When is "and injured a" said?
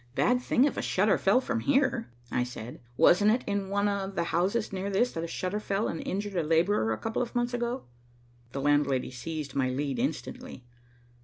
5.87-6.41